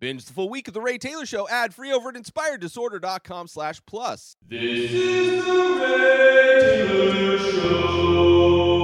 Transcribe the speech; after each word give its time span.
Binge 0.00 0.24
the 0.24 0.32
full 0.32 0.48
week 0.48 0.66
of 0.66 0.72
The 0.72 0.80
Ray 0.80 0.96
Taylor 0.96 1.26
Show 1.26 1.46
ad 1.50 1.74
free 1.74 1.92
over 1.92 2.08
at 2.08 2.14
inspireddisorder.com 2.14 3.48
slash 3.48 3.82
plus. 3.84 4.34
This 4.48 4.90
is 4.90 5.44
the 5.44 5.52
Ray 5.52 6.86
Taylor 6.88 7.38
Show. 7.38 8.79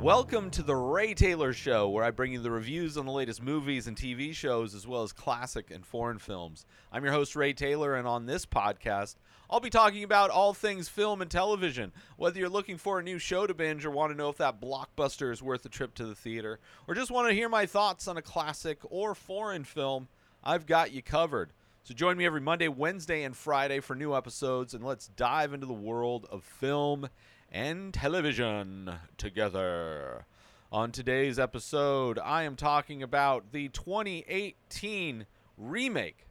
Welcome 0.00 0.48
to 0.52 0.62
The 0.62 0.74
Ray 0.74 1.12
Taylor 1.12 1.52
Show, 1.52 1.90
where 1.90 2.02
I 2.02 2.10
bring 2.10 2.32
you 2.32 2.40
the 2.40 2.50
reviews 2.50 2.96
on 2.96 3.04
the 3.04 3.12
latest 3.12 3.42
movies 3.42 3.86
and 3.86 3.94
TV 3.94 4.34
shows, 4.34 4.74
as 4.74 4.86
well 4.86 5.02
as 5.02 5.12
classic 5.12 5.70
and 5.70 5.84
foreign 5.84 6.18
films. 6.18 6.64
I'm 6.90 7.04
your 7.04 7.12
host, 7.12 7.36
Ray 7.36 7.52
Taylor, 7.52 7.94
and 7.94 8.08
on 8.08 8.24
this 8.24 8.46
podcast, 8.46 9.16
I'll 9.50 9.60
be 9.60 9.68
talking 9.68 10.02
about 10.02 10.30
all 10.30 10.54
things 10.54 10.88
film 10.88 11.20
and 11.20 11.30
television. 11.30 11.92
Whether 12.16 12.38
you're 12.38 12.48
looking 12.48 12.78
for 12.78 12.98
a 12.98 13.02
new 13.02 13.18
show 13.18 13.46
to 13.46 13.52
binge 13.52 13.84
or 13.84 13.90
want 13.90 14.10
to 14.10 14.16
know 14.16 14.30
if 14.30 14.38
that 14.38 14.58
blockbuster 14.58 15.30
is 15.30 15.42
worth 15.42 15.66
a 15.66 15.68
trip 15.68 15.94
to 15.96 16.06
the 16.06 16.14
theater, 16.14 16.60
or 16.88 16.94
just 16.94 17.10
want 17.10 17.28
to 17.28 17.34
hear 17.34 17.50
my 17.50 17.66
thoughts 17.66 18.08
on 18.08 18.16
a 18.16 18.22
classic 18.22 18.78
or 18.84 19.14
foreign 19.14 19.64
film, 19.64 20.08
I've 20.42 20.64
got 20.64 20.92
you 20.92 21.02
covered. 21.02 21.52
So 21.82 21.92
join 21.92 22.16
me 22.16 22.24
every 22.24 22.40
Monday, 22.40 22.68
Wednesday, 22.68 23.22
and 23.22 23.36
Friday 23.36 23.80
for 23.80 23.94
new 23.94 24.16
episodes, 24.16 24.72
and 24.72 24.82
let's 24.82 25.08
dive 25.08 25.52
into 25.52 25.66
the 25.66 25.74
world 25.74 26.26
of 26.30 26.42
film 26.42 27.10
and 27.50 27.92
television 27.92 28.92
together. 29.16 30.26
On 30.72 30.92
today's 30.92 31.38
episode, 31.38 32.18
I 32.18 32.44
am 32.44 32.54
talking 32.54 33.02
about 33.02 33.50
the 33.52 33.68
2018 33.68 35.26
remake, 35.58 36.26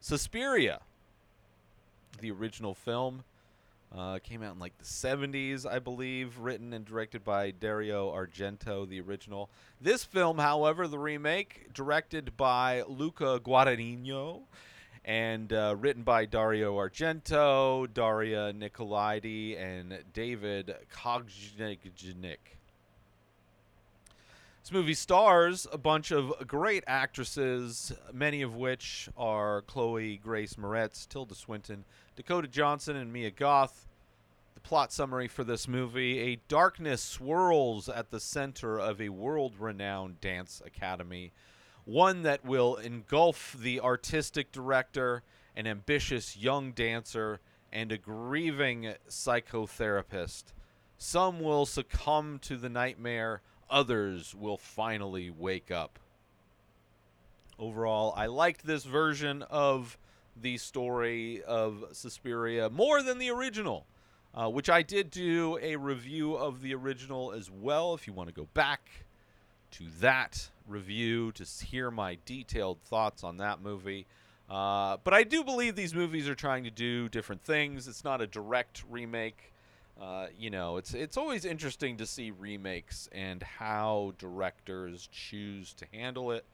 Suspiria. 0.00 0.80
The 2.20 2.30
original 2.30 2.74
film 2.74 3.24
uh, 3.96 4.18
came 4.18 4.42
out 4.42 4.54
in 4.54 4.58
like 4.58 4.76
the 4.76 4.84
70s, 4.84 5.64
I 5.66 5.78
believe, 5.78 6.38
written 6.38 6.74
and 6.74 6.84
directed 6.84 7.24
by 7.24 7.50
Dario 7.52 8.10
Argento, 8.10 8.86
the 8.86 9.00
original. 9.00 9.48
This 9.80 10.04
film, 10.04 10.38
however, 10.38 10.86
the 10.86 10.98
remake, 10.98 11.72
directed 11.72 12.36
by 12.36 12.82
Luca 12.86 13.40
Guadagnino 13.42 14.42
and 15.04 15.52
uh, 15.52 15.74
written 15.78 16.02
by 16.02 16.26
Dario 16.26 16.76
Argento, 16.76 17.92
Daria 17.92 18.52
Nicolodi, 18.52 19.58
and 19.58 19.98
David 20.12 20.74
Kajganich. 20.94 22.36
This 24.62 24.72
movie 24.72 24.94
stars 24.94 25.66
a 25.72 25.78
bunch 25.78 26.10
of 26.10 26.46
great 26.46 26.84
actresses, 26.86 27.92
many 28.12 28.42
of 28.42 28.54
which 28.54 29.08
are 29.16 29.62
Chloe 29.62 30.18
Grace 30.18 30.54
Moretz, 30.54 31.08
Tilda 31.08 31.34
Swinton, 31.34 31.84
Dakota 32.14 32.46
Johnson, 32.46 32.94
and 32.94 33.10
Mia 33.10 33.30
Goth. 33.30 33.88
The 34.54 34.60
plot 34.60 34.92
summary 34.92 35.28
for 35.28 35.44
this 35.44 35.66
movie 35.66 36.18
A 36.20 36.40
darkness 36.46 37.02
swirls 37.02 37.88
at 37.88 38.10
the 38.10 38.20
center 38.20 38.78
of 38.78 39.00
a 39.00 39.08
world 39.08 39.54
renowned 39.58 40.20
dance 40.20 40.60
academy, 40.64 41.32
one 41.90 42.22
that 42.22 42.44
will 42.44 42.76
engulf 42.76 43.56
the 43.58 43.80
artistic 43.80 44.52
director, 44.52 45.24
an 45.56 45.66
ambitious 45.66 46.36
young 46.36 46.70
dancer, 46.70 47.40
and 47.72 47.90
a 47.90 47.98
grieving 47.98 48.94
psychotherapist. 49.08 50.44
Some 50.98 51.40
will 51.40 51.66
succumb 51.66 52.38
to 52.42 52.56
the 52.56 52.68
nightmare, 52.68 53.42
others 53.68 54.36
will 54.36 54.56
finally 54.56 55.30
wake 55.30 55.72
up. 55.72 55.98
Overall, 57.58 58.14
I 58.16 58.26
liked 58.26 58.64
this 58.64 58.84
version 58.84 59.42
of 59.50 59.98
the 60.40 60.58
story 60.58 61.42
of 61.42 61.84
Suspiria 61.90 62.70
more 62.70 63.02
than 63.02 63.18
the 63.18 63.30
original, 63.30 63.84
uh, 64.32 64.48
which 64.48 64.70
I 64.70 64.82
did 64.82 65.10
do 65.10 65.58
a 65.60 65.74
review 65.74 66.36
of 66.36 66.62
the 66.62 66.72
original 66.72 67.32
as 67.32 67.50
well. 67.50 67.94
If 67.94 68.06
you 68.06 68.12
want 68.12 68.28
to 68.28 68.34
go 68.34 68.46
back 68.54 68.88
to 69.72 69.84
that 69.98 70.50
review 70.70 71.32
to 71.32 71.44
hear 71.44 71.90
my 71.90 72.18
detailed 72.24 72.80
thoughts 72.82 73.24
on 73.24 73.38
that 73.38 73.60
movie. 73.60 74.06
Uh, 74.48 74.96
but 75.04 75.14
I 75.14 75.22
do 75.22 75.44
believe 75.44 75.76
these 75.76 75.94
movies 75.94 76.28
are 76.28 76.34
trying 76.34 76.64
to 76.64 76.70
do 76.70 77.08
different 77.08 77.42
things. 77.42 77.86
It's 77.86 78.02
not 78.02 78.20
a 78.20 78.26
direct 78.26 78.82
remake. 78.90 79.52
Uh, 80.00 80.28
you 80.38 80.50
know, 80.50 80.78
it's 80.78 80.94
it's 80.94 81.16
always 81.16 81.44
interesting 81.44 81.98
to 81.98 82.06
see 82.06 82.30
remakes 82.30 83.08
and 83.12 83.42
how 83.42 84.14
directors 84.18 85.08
choose 85.12 85.74
to 85.74 85.86
handle 85.92 86.32
it. 86.32 86.44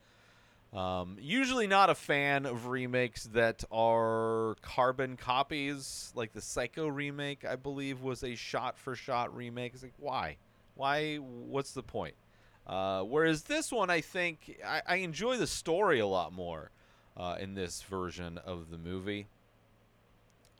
Um, 0.73 1.15
usually 1.19 1.65
not 1.65 1.89
a 1.89 1.95
fan 1.95 2.45
of 2.45 2.67
remakes 2.67 3.23
that 3.33 3.63
are 3.71 4.57
carbon 4.61 5.15
copies, 5.15 6.11
like 6.13 6.33
the 6.33 6.41
Psycho 6.41 6.87
remake. 6.87 7.45
I 7.45 7.55
believe 7.55 8.01
was 8.01 8.23
a 8.23 8.35
shot-for-shot 8.35 9.33
remake. 9.33 9.73
It's 9.73 9.83
like 9.83 9.93
why, 9.97 10.37
why? 10.75 11.15
What's 11.15 11.71
the 11.71 11.83
point? 11.83 12.15
Uh, 12.67 13.01
whereas 13.03 13.43
this 13.43 13.71
one, 13.71 13.89
I 13.89 14.01
think 14.01 14.59
I, 14.65 14.81
I, 14.85 14.95
enjoy 14.97 15.37
the 15.37 15.47
story 15.47 15.99
a 15.99 16.07
lot 16.07 16.33
more 16.33 16.69
uh, 17.15 17.37
in 17.39 17.53
this 17.53 17.81
version 17.83 18.37
of 18.39 18.69
the 18.69 18.77
movie. 18.77 19.27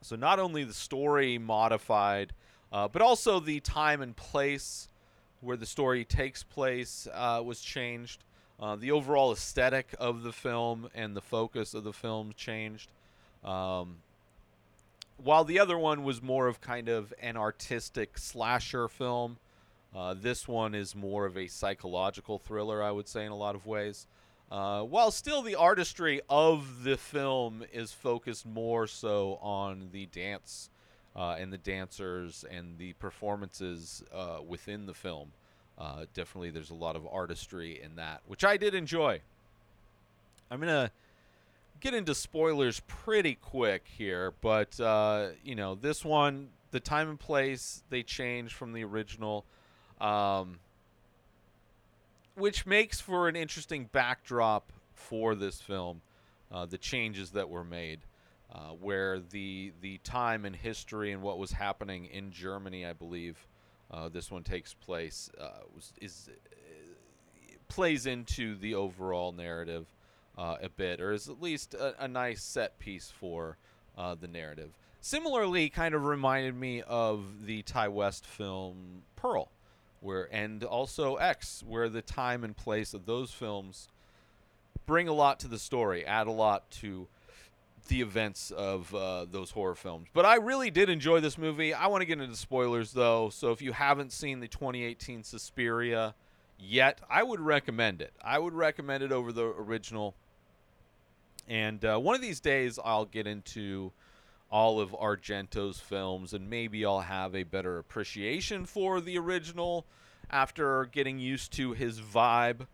So 0.02 0.16
not 0.16 0.40
only 0.40 0.64
the 0.64 0.74
story 0.74 1.38
modified, 1.38 2.32
uh, 2.72 2.88
but 2.88 3.02
also 3.02 3.42
the 3.42 3.60
time 3.60 4.02
and 4.02 4.16
place 4.16 4.88
where 5.42 5.58
the 5.58 5.66
story 5.66 6.06
takes 6.06 6.44
place 6.44 7.10
uh, 7.14 7.42
was 7.44 7.60
changed. 7.60 8.24
Uh, 8.58 8.78
the 8.78 8.92
overall 8.92 9.34
aesthetic 9.34 9.94
of 10.00 10.24
the 10.24 10.32
film 10.32 10.90
and 10.96 11.14
the 11.14 11.22
focus 11.22 11.74
of 11.74 11.84
the 11.84 11.94
film 11.94 12.34
changed. 12.38 12.90
Um, 13.44 13.98
while 15.18 15.44
the 15.44 15.60
other 15.60 15.78
one 15.78 16.04
was 16.04 16.22
more 16.22 16.48
of 16.48 16.62
kind 16.62 16.88
of 16.88 17.14
an 17.22 17.36
artistic 17.36 18.18
slasher 18.18 18.88
film, 18.88 19.38
uh, 19.96 20.14
this 20.14 20.48
one 20.48 20.76
is 20.76 20.96
more 20.96 21.26
of 21.26 21.38
a 21.38 21.48
psychological 21.48 22.38
thriller, 22.38 22.84
I 22.84 22.92
would 22.92 23.08
say, 23.08 23.26
in 23.26 23.32
a 23.32 23.38
lot 23.38 23.56
of 23.56 23.66
ways. 23.66 24.08
Uh, 24.50 24.82
while 24.82 25.12
still 25.12 25.42
the 25.42 25.56
artistry 25.56 26.22
of 26.30 26.84
the 26.84 26.96
film 26.96 27.66
is 27.74 27.92
focused 27.92 28.46
more 28.46 28.88
so 28.88 29.38
on 29.42 29.90
the 29.92 30.06
dance 30.06 30.70
uh, 31.16 31.36
and 31.38 31.52
the 31.52 31.58
dancers 31.58 32.46
and 32.50 32.78
the 32.78 32.94
performances 32.94 34.04
uh, 34.14 34.38
within 34.48 34.86
the 34.86 34.94
film. 34.94 35.32
Uh, 35.78 36.06
definitely, 36.14 36.50
there's 36.50 36.70
a 36.70 36.76
lot 36.76 36.96
of 36.96 37.06
artistry 37.12 37.82
in 37.82 37.96
that, 37.96 38.22
which 38.26 38.44
I 38.44 38.58
did 38.58 38.74
enjoy. 38.74 39.22
I'm 40.50 40.60
going 40.60 40.70
to 40.70 40.92
get 41.82 41.94
into 41.94 42.16
spoilers 42.16 42.80
pretty 42.88 43.36
quick 43.36 43.86
here, 43.98 44.34
but, 44.42 44.80
uh, 44.80 45.30
you 45.44 45.56
know, 45.56 45.76
this 45.76 46.06
one, 46.06 46.50
the 46.72 46.80
time 46.80 47.10
and 47.10 47.20
place, 47.20 47.84
they 47.90 48.02
changed 48.02 48.54
from 48.54 48.74
the 48.74 48.84
original 48.84 49.46
um, 50.00 50.60
which 52.36 52.66
makes 52.66 53.02
for 53.02 53.28
an 53.28 53.36
interesting 53.36 53.90
backdrop 53.92 54.72
for 54.94 55.36
this 55.36 55.62
film. 55.62 56.02
Uh, 56.52 56.66
the 56.66 56.78
changes 56.78 57.32
that 57.32 57.50
were 57.50 57.64
made, 57.64 58.00
uh, 58.54 58.70
where 58.70 59.20
the 59.20 59.74
the 59.82 59.98
time 60.00 60.46
and 60.46 60.56
history 60.56 61.12
and 61.12 61.22
what 61.22 61.38
was 61.38 61.52
happening 61.52 62.06
in 62.06 62.32
Germany, 62.32 62.86
I 62.86 62.94
believe, 62.94 63.46
uh, 63.92 64.08
this 64.08 64.32
one 64.32 64.44
takes 64.44 64.74
place 64.74 65.30
uh, 65.40 65.50
was 65.76 65.92
is 66.00 66.30
uh, 66.30 67.56
plays 67.68 68.06
into 68.06 68.56
the 68.56 68.76
overall 68.76 69.34
narrative 69.34 69.88
uh, 70.38 70.56
a 70.62 70.70
bit, 70.70 71.02
or 71.02 71.12
is 71.12 71.28
at 71.28 71.42
least 71.42 71.74
a, 71.74 72.02
a 72.02 72.08
nice 72.08 72.42
set 72.42 72.80
piece 72.80 73.12
for 73.12 73.58
the 74.20 74.28
narrative. 74.28 74.78
Similarly, 75.02 75.70
kind 75.70 75.96
of 75.96 76.06
reminded 76.06 76.56
me 76.56 76.82
of 76.84 77.46
the 77.46 77.64
Ti 77.64 77.88
West 77.88 78.26
film 78.26 79.02
Pearl 79.16 79.50
where 80.02 80.28
and 80.32 80.64
also 80.64 81.16
X, 81.16 81.64
where 81.68 81.90
the 81.90 82.02
time 82.02 82.44
and 82.44 82.56
place 82.56 82.94
of 82.94 83.06
those 83.06 83.32
films 83.32 83.90
bring 84.86 85.08
a 85.08 85.14
lot 85.14 85.40
to 85.42 85.48
the 85.48 85.60
story, 85.60 86.06
add 86.06 86.28
a 86.28 86.32
lot 86.32 86.70
to 86.72 87.08
the 87.88 88.02
events 88.02 88.52
of 88.52 88.94
uh, 88.94 89.26
those 89.30 89.52
horror 89.52 89.76
films. 89.76 90.08
But 90.14 90.26
I 90.26 90.36
really 90.36 90.70
did 90.70 90.90
enjoy 90.90 91.20
this 91.20 91.38
movie. 91.38 91.74
I 91.74 91.88
want 91.88 92.02
to 92.02 92.06
get 92.06 92.20
into 92.20 92.36
spoilers 92.36 92.92
though, 92.92 93.30
so 93.30 93.52
if 93.52 93.62
you 93.62 93.72
haven't 93.72 94.12
seen 94.12 94.40
the 94.40 94.48
2018 94.48 95.24
Suspiria 95.24 96.16
yet, 96.60 97.00
I 97.10 97.24
would 97.24 97.40
recommend 97.40 98.02
it. 98.02 98.14
I 98.22 98.40
would 98.40 98.54
recommend 98.54 99.04
it 99.04 99.12
over 99.12 99.32
the 99.32 99.46
original. 99.46 100.16
And 101.48 101.84
uh, 101.86 101.98
one 101.98 102.16
of 102.16 102.22
these 102.22 102.40
days, 102.40 102.78
I'll 102.84 103.06
get 103.06 103.26
into 103.26 103.92
all 104.50 104.80
of 104.80 104.92
Argento's 104.92 105.80
films, 105.80 106.34
and 106.34 106.50
maybe 106.50 106.86
I'll 106.86 107.02
have 107.02 107.36
a 107.36 107.44
better 107.44 107.78
appreciation 107.78 108.66
for 108.66 109.02
the 109.02 109.18
original 109.18 109.86
after 110.30 110.86
getting 110.86 111.20
used 111.20 111.54
to 111.54 111.74
his 111.74 112.00
vibe. 112.00 112.68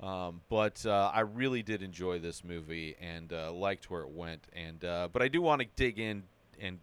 Um, 0.00 0.42
but 0.50 0.84
uh, 0.84 1.10
I 1.12 1.20
really 1.20 1.62
did 1.62 1.82
enjoy 1.82 2.18
this 2.18 2.44
movie 2.44 2.96
and 3.00 3.32
uh, 3.32 3.50
liked 3.52 3.90
where 3.90 4.02
it 4.02 4.10
went. 4.10 4.42
And 4.52 4.84
uh, 4.84 5.08
but 5.12 5.22
I 5.22 5.28
do 5.28 5.40
want 5.40 5.62
to 5.62 5.68
dig 5.74 5.98
in 5.98 6.24
and 6.60 6.78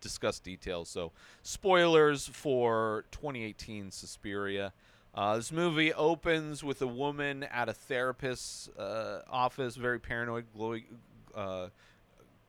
discuss 0.00 0.38
details. 0.38 0.88
So 0.88 1.12
spoilers 1.42 2.28
for 2.28 3.04
2018 3.10 3.90
Suspiria. 3.90 4.72
Uh, 5.14 5.36
this 5.36 5.52
movie 5.52 5.94
opens 5.94 6.62
with 6.64 6.82
a 6.82 6.86
woman 6.86 7.44
at 7.44 7.68
a 7.68 7.72
therapist's 7.72 8.68
uh, 8.76 9.22
office, 9.30 9.76
very 9.76 10.00
paranoid, 10.00 10.44
glowy, 10.56 10.84
uh, 11.34 11.68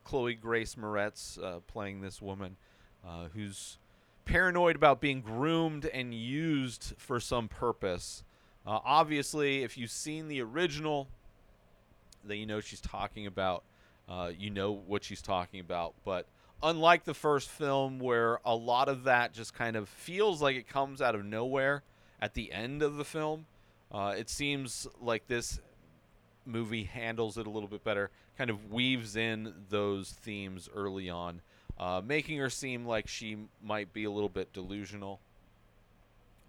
Chloe 0.06 0.34
Grace 0.34 0.76
Moretz 0.76 1.42
uh, 1.42 1.58
playing 1.66 2.00
this 2.00 2.22
woman 2.22 2.56
uh, 3.06 3.26
who's 3.34 3.78
paranoid 4.24 4.76
about 4.76 5.00
being 5.00 5.20
groomed 5.20 5.84
and 5.86 6.14
used 6.14 6.94
for 6.96 7.18
some 7.18 7.48
purpose. 7.48 8.22
Uh, 8.64 8.78
obviously, 8.84 9.64
if 9.64 9.76
you've 9.76 9.90
seen 9.90 10.28
the 10.28 10.40
original, 10.40 11.08
that 12.24 12.36
you 12.36 12.46
know 12.46 12.60
she's 12.60 12.80
talking 12.80 13.26
about. 13.26 13.64
Uh, 14.08 14.30
you 14.38 14.50
know 14.50 14.70
what 14.70 15.02
she's 15.02 15.20
talking 15.20 15.58
about, 15.58 15.92
but 16.04 16.28
unlike 16.62 17.02
the 17.02 17.14
first 17.14 17.48
film, 17.48 17.98
where 17.98 18.38
a 18.44 18.54
lot 18.54 18.88
of 18.88 19.02
that 19.02 19.32
just 19.32 19.52
kind 19.52 19.74
of 19.74 19.88
feels 19.88 20.40
like 20.40 20.54
it 20.54 20.68
comes 20.68 21.02
out 21.02 21.16
of 21.16 21.24
nowhere 21.24 21.82
at 22.20 22.32
the 22.34 22.52
end 22.52 22.82
of 22.82 22.94
the 22.94 23.04
film, 23.04 23.46
uh, 23.90 24.14
it 24.16 24.30
seems 24.30 24.86
like 25.00 25.26
this 25.26 25.58
movie 26.44 26.84
handles 26.84 27.36
it 27.36 27.48
a 27.48 27.50
little 27.50 27.68
bit 27.68 27.82
better. 27.82 28.10
Kind 28.36 28.50
of 28.50 28.70
weaves 28.70 29.16
in 29.16 29.52
those 29.70 30.10
themes 30.10 30.68
early 30.74 31.08
on, 31.08 31.40
uh, 31.78 32.02
making 32.04 32.38
her 32.38 32.50
seem 32.50 32.84
like 32.86 33.08
she 33.08 33.36
might 33.62 33.92
be 33.92 34.04
a 34.04 34.10
little 34.10 34.28
bit 34.28 34.52
delusional, 34.52 35.20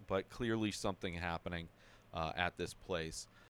but 0.06 0.28
clearly 0.28 0.70
something 0.70 1.14
happening 1.14 1.68
uh, 2.12 2.32
at 2.36 2.56
this 2.56 2.74
place. 2.74 3.26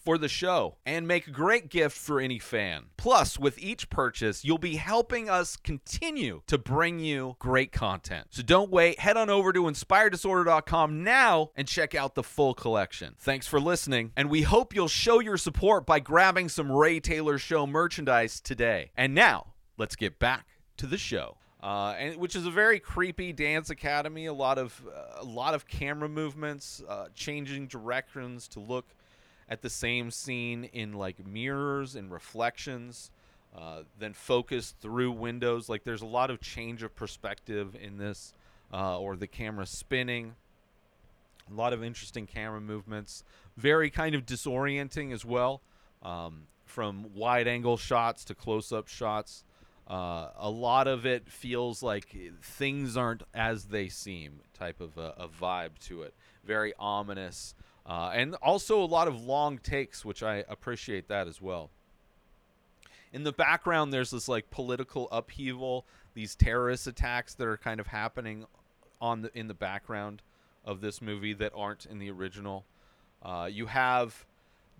for 0.00 0.18
the 0.18 0.28
show 0.28 0.76
and 0.86 1.06
make 1.06 1.26
a 1.26 1.30
great 1.30 1.68
gift 1.68 1.96
for 1.96 2.20
any 2.20 2.38
fan. 2.38 2.86
Plus, 2.96 3.38
with 3.38 3.58
each 3.58 3.90
purchase, 3.90 4.44
you'll 4.44 4.58
be 4.58 4.76
helping 4.76 5.28
us 5.28 5.56
continue 5.56 6.42
to 6.46 6.58
bring 6.58 6.98
you 6.98 7.36
great 7.38 7.72
content. 7.72 8.28
So 8.30 8.42
don't 8.42 8.70
wait, 8.70 8.98
head 8.98 9.16
on 9.16 9.30
over 9.30 9.52
to 9.52 9.62
inspireddisorder.com 9.62 11.04
now 11.04 11.50
and 11.54 11.68
check 11.68 11.94
out 11.94 12.14
the 12.14 12.22
full 12.22 12.54
collection. 12.54 13.14
Thanks 13.18 13.46
for 13.46 13.60
listening, 13.60 14.12
and 14.16 14.30
we 14.30 14.42
hope 14.42 14.74
you'll 14.74 14.88
show 14.88 15.20
your 15.20 15.36
support 15.36 15.86
by 15.86 16.00
grabbing 16.00 16.48
some 16.48 16.72
Ray 16.72 17.00
Taylor 17.00 17.38
Show 17.38 17.66
merchandise 17.66 18.40
today. 18.40 18.90
And 18.96 19.14
now, 19.14 19.54
let's 19.76 19.96
get 19.96 20.18
back 20.18 20.46
to 20.78 20.86
the 20.86 20.98
show. 20.98 21.36
Uh, 21.62 21.94
and 21.98 22.16
which 22.16 22.34
is 22.34 22.46
a 22.46 22.50
very 22.50 22.80
creepy 22.80 23.34
dance 23.34 23.68
academy. 23.68 24.24
A 24.24 24.32
lot 24.32 24.56
of 24.56 24.82
uh, 24.88 25.20
a 25.20 25.24
lot 25.24 25.52
of 25.52 25.66
camera 25.68 26.08
movements, 26.08 26.82
uh, 26.88 27.08
changing 27.14 27.66
directions 27.66 28.48
to 28.48 28.60
look 28.60 28.94
at 29.50 29.62
the 29.62 29.68
same 29.68 30.10
scene 30.12 30.64
in 30.72 30.92
like 30.92 31.26
mirrors 31.26 31.96
and 31.96 32.10
reflections, 32.12 33.10
uh, 33.54 33.82
then 33.98 34.12
focus 34.12 34.74
through 34.80 35.10
windows. 35.10 35.68
Like 35.68 35.82
there's 35.82 36.02
a 36.02 36.06
lot 36.06 36.30
of 36.30 36.40
change 36.40 36.84
of 36.84 36.94
perspective 36.94 37.76
in 37.78 37.98
this, 37.98 38.32
uh, 38.72 38.98
or 38.98 39.16
the 39.16 39.26
camera 39.26 39.66
spinning. 39.66 40.36
A 41.50 41.54
lot 41.54 41.72
of 41.72 41.82
interesting 41.82 42.26
camera 42.26 42.60
movements. 42.60 43.24
Very 43.56 43.90
kind 43.90 44.14
of 44.14 44.24
disorienting 44.24 45.12
as 45.12 45.24
well, 45.24 45.60
um, 46.02 46.44
from 46.64 47.12
wide 47.12 47.48
angle 47.48 47.76
shots 47.76 48.24
to 48.26 48.34
close 48.36 48.72
up 48.72 48.86
shots. 48.86 49.42
Uh, 49.88 50.30
a 50.38 50.48
lot 50.48 50.86
of 50.86 51.04
it 51.04 51.28
feels 51.28 51.82
like 51.82 52.16
things 52.40 52.96
aren't 52.96 53.24
as 53.34 53.64
they 53.64 53.88
seem, 53.88 54.38
type 54.54 54.80
of 54.80 54.96
a, 54.96 55.14
a 55.18 55.26
vibe 55.26 55.76
to 55.80 56.02
it. 56.02 56.14
Very 56.44 56.72
ominous. 56.78 57.56
Uh, 57.86 58.10
and 58.14 58.34
also 58.36 58.82
a 58.82 58.84
lot 58.86 59.08
of 59.08 59.24
long 59.24 59.58
takes, 59.58 60.04
which 60.04 60.22
I 60.22 60.44
appreciate 60.48 61.08
that 61.08 61.26
as 61.26 61.40
well. 61.40 61.70
In 63.12 63.24
the 63.24 63.32
background, 63.32 63.92
there's 63.92 64.10
this 64.10 64.28
like 64.28 64.50
political 64.50 65.08
upheaval, 65.10 65.84
these 66.14 66.34
terrorist 66.34 66.86
attacks 66.86 67.34
that 67.34 67.46
are 67.46 67.56
kind 67.56 67.80
of 67.80 67.88
happening 67.88 68.46
on 69.00 69.22
the 69.22 69.36
in 69.36 69.48
the 69.48 69.54
background 69.54 70.22
of 70.64 70.80
this 70.80 71.00
movie 71.00 71.32
that 71.32 71.52
aren't 71.56 71.86
in 71.86 71.98
the 71.98 72.10
original. 72.10 72.64
Uh, 73.22 73.48
you 73.50 73.66
have 73.66 74.26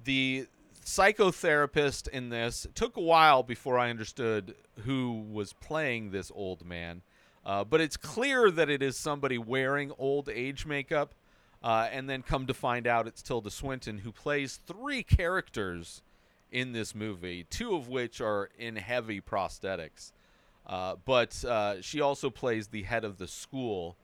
the 0.05 0.47
psychotherapist 0.85 2.09
in 2.09 2.29
this. 2.29 2.65
It 2.65 2.75
took 2.75 2.97
a 2.97 3.01
while 3.01 3.43
before 3.43 3.79
I 3.79 3.91
understood 3.91 4.55
who 4.85 5.25
was 5.33 5.53
playing 5.55 6.11
this 6.11 6.31
old 6.35 6.65
man, 6.65 7.03
uh, 7.45 7.65
but 7.65 7.81
it's 7.81 7.97
clear 7.97 8.51
that 8.51 8.71
it 8.71 8.83
is 8.83 8.97
somebody 8.97 9.39
wearing 9.39 9.93
old 9.99 10.29
age 10.29 10.67
makeup. 10.67 11.15
Uh, 11.63 11.89
and 11.93 12.09
then 12.09 12.23
come 12.23 12.47
to 12.47 12.55
find 12.55 12.87
out 12.87 13.07
it's 13.07 13.21
Tilda 13.21 13.51
Swinton 13.51 13.99
who 13.99 14.13
plays 14.13 14.61
three 14.67 15.03
characters 15.03 16.03
in 16.51 16.73
this 16.73 16.95
movie, 16.95 17.47
two 17.51 17.75
of 17.75 17.89
which 17.89 18.21
are 18.21 18.49
in 18.59 18.77
heavy 18.77 19.21
prosthetics. 19.21 20.13
Uh, 20.67 20.97
but 21.05 21.45
uh, 21.45 21.81
she 21.81 22.01
also 22.01 22.31
plays 22.31 22.69
the 22.69 22.83
head 22.83 23.05
of 23.05 23.19
the 23.19 23.27
school 23.27 23.97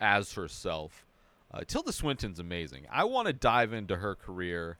as 0.00 0.34
herself. 0.34 1.06
Uh, 1.52 1.60
Tilda 1.66 1.92
Swinton's 1.92 2.38
amazing. 2.38 2.86
I 2.90 3.04
want 3.04 3.26
to 3.26 3.32
dive 3.32 3.72
into 3.72 3.96
her 3.96 4.14
career 4.14 4.78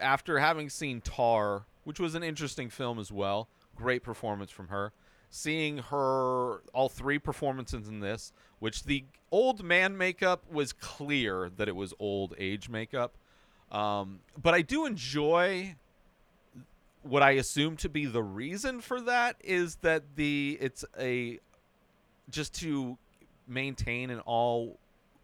after 0.00 0.38
having 0.38 0.70
seen 0.70 1.00
Tar, 1.00 1.64
which 1.84 1.98
was 1.98 2.14
an 2.14 2.22
interesting 2.22 2.70
film 2.70 2.98
as 2.98 3.10
well. 3.10 3.48
Great 3.74 4.02
performance 4.02 4.50
from 4.50 4.68
her. 4.68 4.92
Seeing 5.34 5.78
her, 5.78 6.58
all 6.74 6.90
three 6.90 7.18
performances 7.18 7.88
in 7.88 8.00
this, 8.00 8.34
which 8.58 8.84
the 8.84 9.04
old 9.30 9.64
man 9.64 9.96
makeup 9.96 10.44
was 10.52 10.74
clear 10.74 11.50
that 11.56 11.68
it 11.68 11.74
was 11.74 11.94
old 11.98 12.34
age 12.38 12.68
makeup. 12.68 13.14
Um, 13.70 14.20
but 14.40 14.52
I 14.52 14.60
do 14.60 14.84
enjoy 14.84 15.76
what 17.02 17.22
I 17.22 17.30
assume 17.32 17.76
to 17.78 17.88
be 17.88 18.04
the 18.04 18.22
reason 18.22 18.82
for 18.82 19.00
that 19.00 19.36
is 19.42 19.76
that 19.76 20.16
the 20.16 20.58
it's 20.60 20.84
a 21.00 21.38
just 22.28 22.54
to 22.60 22.98
maintain 23.48 24.10
an 24.10 24.20
all 24.20 24.78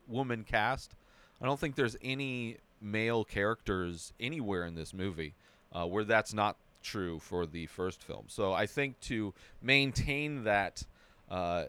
woman 0.08 0.42
cast. 0.42 0.94
I 1.40 1.44
don't 1.44 1.60
think 1.60 1.76
there's 1.76 1.96
any 2.02 2.56
male 2.80 3.24
characters 3.24 4.14
anywhere 4.18 4.64
in 4.64 4.74
this 4.74 4.94
movie 4.94 5.34
uh, 5.72 5.84
where 5.84 6.04
that's 6.04 6.32
not 6.32 6.56
true 6.82 7.18
for 7.18 7.46
the 7.46 7.66
first 7.66 8.02
film. 8.02 8.24
So 8.28 8.52
I 8.52 8.66
think 8.66 9.00
to 9.02 9.34
maintain 9.62 10.44
that 10.44 10.82
uh, 11.30 11.64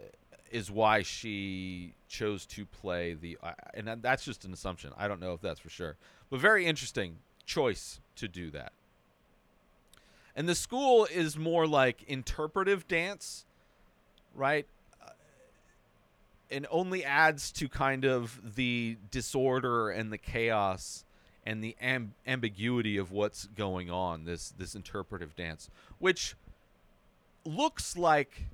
is 0.51 0.71
why 0.71 1.03
she 1.03 1.93
chose 2.07 2.45
to 2.47 2.65
play 2.65 3.13
the, 3.13 3.37
uh, 3.43 3.53
and 3.73 4.01
that's 4.01 4.23
just 4.23 4.45
an 4.45 4.53
assumption. 4.53 4.91
I 4.97 5.07
don't 5.07 5.19
know 5.19 5.33
if 5.33 5.41
that's 5.41 5.59
for 5.59 5.69
sure, 5.69 5.95
but 6.29 6.39
very 6.39 6.65
interesting 6.65 7.17
choice 7.45 7.99
to 8.15 8.27
do 8.27 8.49
that. 8.51 8.71
And 10.35 10.47
the 10.47 10.55
school 10.55 11.07
is 11.11 11.37
more 11.37 11.67
like 11.67 12.03
interpretive 12.03 12.87
dance, 12.87 13.45
right? 14.33 14.65
Uh, 15.01 15.09
And 16.51 16.65
only 16.71 17.03
adds 17.03 17.51
to 17.53 17.67
kind 17.67 18.05
of 18.05 18.55
the 18.55 18.97
disorder 19.11 19.89
and 19.89 20.11
the 20.11 20.17
chaos 20.17 21.03
and 21.45 21.63
the 21.63 21.75
amb- 21.81 22.11
ambiguity 22.27 22.97
of 22.97 23.11
what's 23.11 23.45
going 23.47 23.89
on. 23.89 24.25
This 24.25 24.53
this 24.57 24.75
interpretive 24.75 25.35
dance, 25.35 25.69
which 25.99 26.35
looks 27.45 27.97
like 27.97 28.45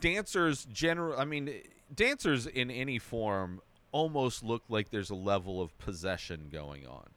dancers 0.00 0.66
general. 0.72 1.18
I 1.18 1.24
mean, 1.24 1.50
dancers 1.94 2.46
in 2.46 2.70
any 2.70 2.98
form 2.98 3.60
almost 3.92 4.42
look 4.42 4.62
like 4.68 4.90
there's 4.90 5.10
a 5.10 5.14
level 5.14 5.62
of 5.62 5.76
possession 5.78 6.48
going 6.52 6.86
on. 6.86 7.08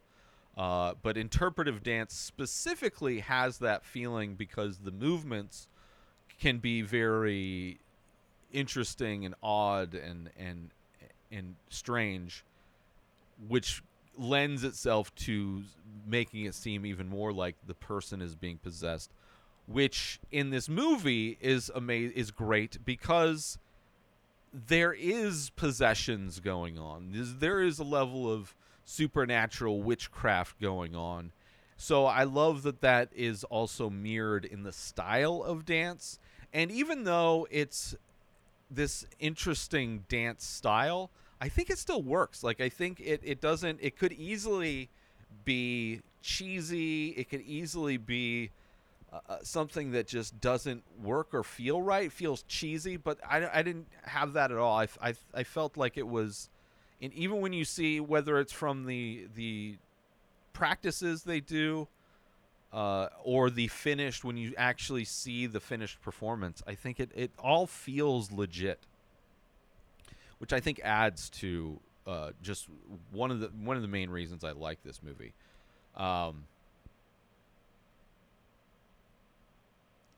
Uh, 0.58 0.94
but 1.02 1.18
interpretive 1.18 1.84
dance 1.84 2.14
specifically 2.14 3.20
has 3.22 3.60
that 3.60 3.86
feeling 3.86 4.36
because 4.36 4.80
the 4.80 4.92
movements 4.92 5.68
can 6.40 6.58
be 6.58 6.82
very 6.82 7.80
interesting 8.52 9.26
and 9.26 9.36
odd 9.42 9.94
and 9.94 10.30
and 10.38 10.72
and 11.32 11.56
strange, 11.70 12.44
which 13.48 13.84
lends 14.20 14.64
itself 14.64 15.14
to 15.16 15.64
making 16.06 16.46
it 16.46 16.54
seem 16.56 16.86
even 16.86 17.08
more 17.08 17.32
like 17.32 17.56
the 17.66 17.74
person 17.74 18.22
is 18.22 18.36
being 18.36 18.58
possessed, 18.58 19.12
which 19.66 20.20
in 20.32 20.50
this 20.50 20.68
movie 20.68 21.38
is 21.40 21.72
ama- 21.76 21.94
is 21.94 22.32
great 22.32 22.84
because 22.84 23.58
there 24.52 24.94
is 24.94 25.52
possessions 25.52 26.40
going 26.40 26.78
on. 26.78 27.12
There's- 27.12 27.36
There 27.38 27.62
is 27.62 27.80
a 27.80 27.84
level 27.84 28.32
of 28.32 28.56
supernatural 28.84 29.82
witchcraft 29.84 30.60
going 30.60 30.96
on. 30.96 31.32
So 31.78 32.06
I 32.08 32.24
love 32.24 32.64
that 32.64 32.82
that 32.82 33.10
is 33.14 33.44
also 33.46 33.90
mirrored 33.90 34.44
in 34.44 34.64
the 34.64 34.74
style 34.74 35.44
of 35.44 35.66
dance. 35.66 36.20
And 36.52 36.72
even 36.72 37.04
though 37.04 37.48
it's 37.52 37.96
this 38.72 39.06
interesting 39.20 40.06
dance 40.10 40.44
style, 40.46 41.10
I 41.42 41.50
think 41.50 41.70
it 41.70 41.78
still 41.78 42.02
works. 42.02 42.44
Like 42.44 42.62
I 42.62 42.70
think 42.70 43.00
it, 43.00 43.22
it 43.24 43.42
doesn't 43.42 43.80
it 43.82 43.98
could 43.98 44.14
easily 44.14 44.90
be 45.46 46.02
cheesy. 46.22 47.10
It 47.10 47.30
could 47.30 47.42
easily 47.42 47.98
be 47.98 48.52
uh, 49.12 49.20
uh, 49.28 49.38
something 49.42 49.92
that 49.92 50.08
just 50.08 50.40
doesn't 50.40 50.84
work 51.02 51.30
or 51.34 51.44
feel 51.44 51.82
right. 51.82 52.06
It 52.06 52.12
feels 52.12 52.44
cheesy, 52.44 52.98
but 52.98 53.18
I, 53.28 53.48
I 53.52 53.64
didn't 53.64 53.88
have 54.04 54.34
that 54.34 54.52
at 54.52 54.58
all. 54.58 54.78
I, 54.78 54.88
I, 55.02 55.14
I 55.34 55.44
felt 55.44 55.78
like 55.78 55.98
it 55.98 56.08
was, 56.08 56.50
and 57.02 57.12
even 57.14 57.42
when 57.42 57.54
you 57.54 57.66
see 57.66 58.00
whether 58.00 58.40
it's 58.40 58.54
from 58.54 58.86
the 58.86 59.28
the 59.34 59.78
practices 60.54 61.24
they 61.24 61.40
do, 61.40 61.88
uh, 62.72 63.08
or 63.24 63.50
the 63.50 63.68
finished 63.68 64.24
when 64.24 64.38
you 64.38 64.54
actually 64.58 65.06
see 65.06 65.48
the 65.48 65.60
finished 65.60 66.02
performance, 66.02 66.62
I 66.68 66.76
think 66.76 67.00
it 67.00 67.12
it 67.16 67.32
all 67.40 67.66
feels 67.66 68.32
legit, 68.32 68.86
which 70.40 70.54
I 70.54 70.60
think 70.60 70.82
adds 70.84 71.30
to 71.32 71.80
uh, 72.08 72.32
just 72.42 72.68
one 73.12 73.30
of 73.30 73.40
the 73.40 73.48
one 73.48 73.76
of 73.76 73.82
the 73.82 73.88
main 73.88 74.10
reasons 74.10 74.44
I 74.44 74.52
like 74.52 74.84
this 74.84 75.02
movie. 75.04 75.34
Um, 75.96 76.46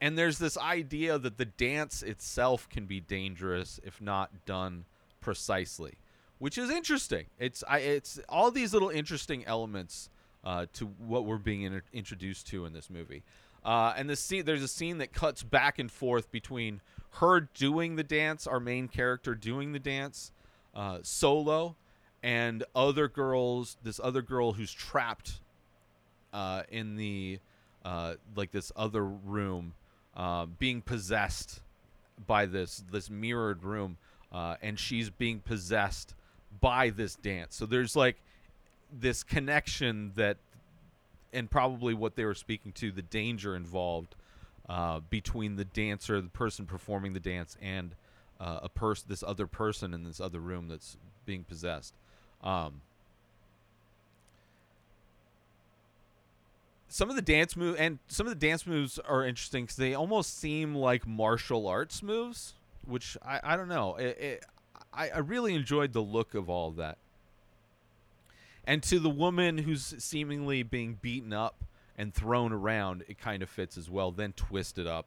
and 0.00 0.16
there's 0.16 0.38
this 0.38 0.56
idea 0.56 1.18
that 1.18 1.38
the 1.38 1.44
dance 1.44 2.02
itself 2.02 2.68
can 2.68 2.86
be 2.86 3.00
dangerous 3.00 3.78
if 3.84 4.00
not 4.00 4.46
done 4.46 4.84
precisely, 5.20 5.94
which 6.38 6.56
is 6.56 6.70
interesting. 6.70 7.26
It's 7.38 7.62
I 7.68 7.78
it's 7.78 8.18
all 8.28 8.50
these 8.50 8.72
little 8.72 8.90
interesting 8.90 9.44
elements 9.44 10.08
uh, 10.44 10.66
to 10.74 10.86
what 10.86 11.24
we're 11.24 11.38
being 11.38 11.62
in, 11.62 11.82
introduced 11.92 12.46
to 12.48 12.64
in 12.64 12.72
this 12.72 12.90
movie. 12.90 13.22
Uh, 13.64 13.94
and 13.96 14.10
the 14.10 14.16
scene 14.16 14.44
there's 14.44 14.62
a 14.62 14.68
scene 14.68 14.98
that 14.98 15.12
cuts 15.12 15.42
back 15.42 15.78
and 15.78 15.90
forth 15.90 16.32
between 16.32 16.80
her 17.12 17.40
doing 17.40 17.96
the 17.96 18.02
dance, 18.02 18.46
our 18.46 18.60
main 18.60 18.88
character 18.88 19.34
doing 19.34 19.72
the 19.72 19.78
dance, 19.78 20.32
uh, 20.74 20.98
solo, 21.02 21.76
and 22.22 22.64
other 22.74 23.08
girls. 23.08 23.76
This 23.82 24.00
other 24.02 24.22
girl 24.22 24.52
who's 24.52 24.72
trapped 24.72 25.40
uh, 26.32 26.62
in 26.70 26.96
the 26.96 27.38
uh, 27.84 28.14
like 28.36 28.52
this 28.52 28.72
other 28.76 29.04
room, 29.04 29.74
uh, 30.16 30.46
being 30.46 30.80
possessed 30.80 31.60
by 32.26 32.46
this 32.46 32.82
this 32.90 33.10
mirrored 33.10 33.62
room, 33.62 33.98
uh, 34.32 34.56
and 34.62 34.78
she's 34.78 35.10
being 35.10 35.40
possessed 35.40 36.14
by 36.60 36.90
this 36.90 37.16
dance. 37.16 37.56
So 37.56 37.66
there's 37.66 37.96
like 37.96 38.16
this 38.92 39.22
connection 39.22 40.12
that, 40.16 40.36
and 41.32 41.50
probably 41.50 41.94
what 41.94 42.14
they 42.14 42.24
were 42.24 42.34
speaking 42.34 42.72
to, 42.72 42.90
the 42.90 43.02
danger 43.02 43.56
involved 43.56 44.14
uh, 44.72 45.00
between 45.10 45.56
the 45.56 45.66
dancer, 45.66 46.18
the 46.22 46.28
person 46.28 46.64
performing 46.64 47.12
the 47.12 47.20
dance, 47.20 47.58
and 47.60 47.94
uh, 48.40 48.60
a 48.62 48.70
person, 48.70 49.04
this 49.06 49.22
other 49.22 49.46
person 49.46 49.92
in 49.92 50.02
this 50.02 50.18
other 50.18 50.40
room 50.40 50.66
that's 50.68 50.96
being 51.26 51.44
possessed. 51.44 51.92
Um, 52.42 52.80
some 56.88 57.10
of 57.10 57.16
the 57.16 57.22
dance 57.22 57.54
move 57.54 57.76
and 57.78 57.98
some 58.08 58.26
of 58.26 58.30
the 58.30 58.46
dance 58.46 58.66
moves 58.66 58.98
are 58.98 59.26
interesting 59.26 59.64
because 59.64 59.76
they 59.76 59.92
almost 59.92 60.38
seem 60.38 60.74
like 60.74 61.06
martial 61.06 61.66
arts 61.66 62.02
moves, 62.02 62.54
which 62.86 63.18
I, 63.22 63.40
I 63.44 63.56
don't 63.58 63.68
know. 63.68 63.96
It, 63.96 64.18
it, 64.18 64.44
I, 64.94 65.10
I 65.10 65.18
really 65.18 65.54
enjoyed 65.54 65.92
the 65.92 66.00
look 66.00 66.34
of 66.34 66.48
all 66.48 66.70
of 66.70 66.76
that. 66.76 66.96
And 68.66 68.82
to 68.84 68.98
the 68.98 69.10
woman 69.10 69.58
who's 69.58 69.94
seemingly 69.98 70.62
being 70.62 70.98
beaten 71.02 71.34
up 71.34 71.62
and 71.96 72.12
thrown 72.14 72.52
around, 72.52 73.04
it 73.08 73.18
kind 73.18 73.42
of 73.42 73.50
fits 73.50 73.76
as 73.76 73.90
well. 73.90 74.10
Then 74.10 74.32
twisted 74.32 74.86
up, 74.86 75.06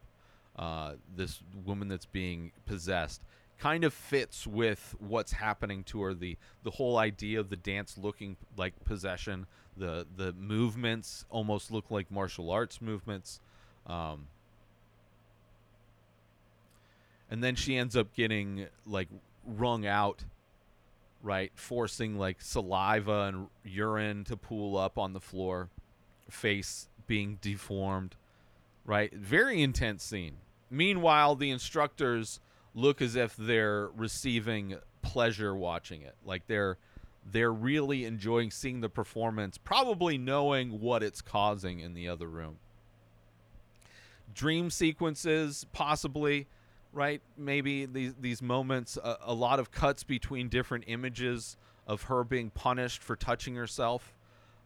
uh, 0.56 0.94
this 1.14 1.42
woman 1.64 1.88
that's 1.88 2.06
being 2.06 2.52
possessed 2.64 3.22
kind 3.58 3.84
of 3.84 3.94
fits 3.94 4.46
with 4.46 4.94
what's 4.98 5.32
happening 5.32 5.82
to 5.84 6.02
her. 6.02 6.14
The 6.14 6.36
the 6.62 6.70
whole 6.70 6.98
idea 6.98 7.40
of 7.40 7.48
the 7.50 7.56
dance 7.56 7.98
looking 7.98 8.36
like 8.56 8.72
possession, 8.84 9.46
the 9.76 10.06
the 10.16 10.32
movements 10.32 11.24
almost 11.30 11.70
look 11.70 11.90
like 11.90 12.10
martial 12.10 12.50
arts 12.50 12.80
movements. 12.80 13.40
Um, 13.86 14.26
and 17.30 17.42
then 17.42 17.54
she 17.54 17.76
ends 17.76 17.96
up 17.96 18.14
getting 18.14 18.66
like 18.84 19.08
wrung 19.44 19.86
out 19.86 20.24
right 21.22 21.50
forcing 21.54 22.18
like 22.18 22.40
saliva 22.40 23.32
and 23.32 23.46
urine 23.64 24.24
to 24.24 24.36
pool 24.36 24.76
up 24.76 24.98
on 24.98 25.12
the 25.12 25.20
floor 25.20 25.68
face 26.30 26.88
being 27.06 27.38
deformed 27.40 28.16
right? 28.86 29.12
Very 29.12 29.62
intense 29.62 30.02
scene. 30.02 30.36
Meanwhile 30.70 31.36
the 31.36 31.50
instructors 31.50 32.40
look 32.74 33.02
as 33.02 33.16
if 33.16 33.36
they're 33.36 33.88
receiving 33.88 34.76
pleasure 35.02 35.54
watching 35.54 36.02
it. 36.02 36.14
Like 36.24 36.46
they're 36.46 36.78
they're 37.28 37.52
really 37.52 38.04
enjoying 38.04 38.52
seeing 38.52 38.80
the 38.80 38.88
performance 38.88 39.58
probably 39.58 40.16
knowing 40.16 40.80
what 40.80 41.02
it's 41.02 41.20
causing 41.20 41.80
in 41.80 41.94
the 41.94 42.08
other 42.08 42.28
room. 42.28 42.56
Dream 44.32 44.70
sequences 44.70 45.66
possibly 45.72 46.46
right? 46.92 47.20
Maybe 47.36 47.84
these 47.84 48.14
these 48.18 48.40
moments 48.40 48.96
a, 48.96 49.16
a 49.22 49.34
lot 49.34 49.58
of 49.58 49.70
cuts 49.70 50.04
between 50.04 50.48
different 50.48 50.84
images 50.86 51.56
of 51.86 52.04
her 52.04 52.24
being 52.24 52.50
punished 52.50 53.02
for 53.02 53.16
touching 53.16 53.54
herself 53.54 54.14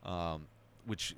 um, 0.04 0.46
which 0.86 1.14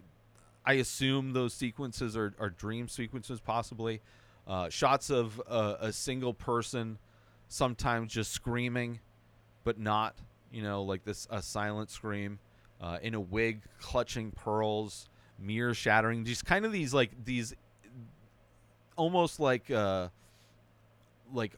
i 0.64 0.74
assume 0.74 1.32
those 1.32 1.52
sequences 1.54 2.16
are, 2.16 2.34
are 2.38 2.50
dream 2.50 2.88
sequences 2.88 3.40
possibly. 3.40 4.00
Uh, 4.44 4.68
shots 4.68 5.08
of 5.08 5.40
uh, 5.48 5.76
a 5.80 5.92
single 5.92 6.34
person 6.34 6.98
sometimes 7.46 8.12
just 8.12 8.32
screaming 8.32 8.98
but 9.62 9.78
not 9.78 10.16
you 10.50 10.62
know 10.62 10.82
like 10.82 11.04
this 11.04 11.28
a 11.30 11.40
silent 11.40 11.90
scream 11.90 12.40
uh, 12.80 12.98
in 13.02 13.14
a 13.14 13.20
wig 13.20 13.60
clutching 13.78 14.32
pearls 14.32 15.08
mirror 15.38 15.74
shattering 15.74 16.24
just 16.24 16.44
kind 16.44 16.64
of 16.64 16.72
these 16.72 16.92
like 16.92 17.12
these 17.24 17.54
almost 18.96 19.38
like 19.38 19.70
uh 19.70 20.08
like 21.32 21.52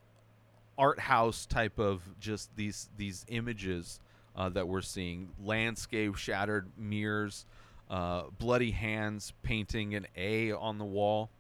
art 0.79 0.99
house 0.99 1.47
type 1.47 1.79
of 1.79 2.03
just 2.19 2.55
these 2.57 2.89
these 2.97 3.25
images 3.29 4.01
uh, 4.37 4.49
that 4.51 4.67
we're 4.67 4.81
seeing. 4.81 5.31
Landscape 5.43 6.17
shattered 6.17 6.71
mirrors 6.77 7.47
uh, 7.91 8.25
bloody 8.39 8.71
hands 8.71 9.33
painting 9.43 9.95
an 9.95 10.07
a 10.17 10.53
on 10.53 10.79
the 10.79 10.85
wall 10.85 11.31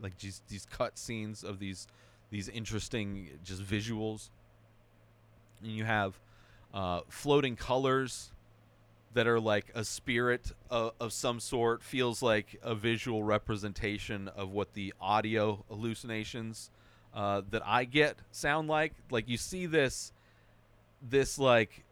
like 0.00 0.16
these 0.18 0.42
these 0.48 0.66
cut 0.66 0.96
scenes 0.96 1.42
of 1.42 1.58
these 1.58 1.86
these 2.30 2.48
interesting 2.48 3.28
just 3.42 3.62
visuals 3.62 4.30
and 5.62 5.72
you 5.72 5.84
have 5.84 6.20
uh, 6.72 7.00
floating 7.08 7.56
colors 7.56 8.30
that 9.14 9.26
are 9.26 9.40
like 9.40 9.72
a 9.74 9.84
spirit 9.84 10.52
of, 10.70 10.92
of 11.00 11.12
some 11.12 11.40
sort 11.40 11.82
feels 11.82 12.22
like 12.22 12.58
a 12.62 12.74
visual 12.74 13.22
representation 13.22 14.28
of 14.28 14.50
what 14.50 14.74
the 14.74 14.92
audio 15.00 15.64
hallucinations 15.68 16.70
uh, 17.14 17.42
that 17.50 17.62
I 17.64 17.84
get 17.84 18.18
sound 18.30 18.68
like. 18.68 18.92
Like 19.10 19.28
you 19.28 19.36
see 19.36 19.66
this, 19.66 20.12
this 21.02 21.38
like 21.38 21.84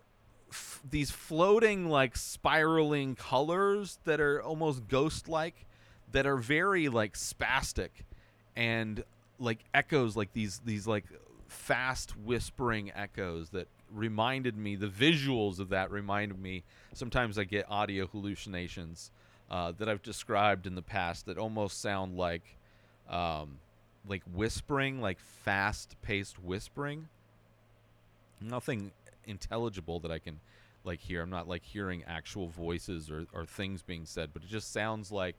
these 0.89 1.11
floating 1.11 1.89
like 1.89 2.17
spiraling 2.17 3.15
colors 3.15 3.99
that 4.05 4.21
are 4.21 4.43
almost 4.43 4.89
ghost-like, 4.89 5.67
that 6.13 6.27
are 6.27 6.37
very 6.37 6.89
like 6.89 7.15
spastic, 7.15 7.91
and 8.55 9.05
like 9.39 9.61
echoes 9.75 10.17
like 10.17 10.33
these 10.33 10.61
these 10.65 10.87
like 10.87 11.05
fast 11.49 12.17
whispering 12.17 12.91
echoes 12.95 13.51
that 13.51 13.69
reminded 13.93 14.57
me 14.57 14.75
the 14.75 14.89
visuals 14.89 15.61
of 15.61 15.69
that 15.69 15.93
reminded 15.93 16.37
me 16.41 16.65
sometimes 16.93 17.39
i 17.39 17.45
get 17.45 17.65
audio 17.71 18.05
hallucinations 18.09 19.13
uh, 19.49 19.71
that 19.79 19.89
i've 19.89 20.03
described 20.03 20.67
in 20.67 20.75
the 20.75 20.83
past 20.83 21.27
that 21.27 21.39
almost 21.39 21.81
sound 21.81 22.17
like 22.17 22.57
um, 23.09 23.59
like 24.09 24.23
whispering, 24.33 25.01
like 25.01 25.19
fast 25.19 25.97
paced 26.03 26.43
whispering. 26.43 27.09
Nothing 28.41 28.93
intelligible 29.27 30.01
that 30.01 30.11
I 30.11 30.19
can 30.19 30.41
like 30.85 31.01
hear. 31.01 31.23
I'm 31.23 31.31
not 31.31 31.49
like 31.49 31.65
hearing 31.65 32.05
actual 32.07 32.49
voices 32.49 33.11
or, 33.11 33.27
or 33.33 33.45
things 33.45 33.83
being 33.83 34.07
said, 34.07 34.31
but 34.33 34.43
it 34.43 34.49
just 34.49 34.73
sounds 34.73 35.11
like 35.13 35.37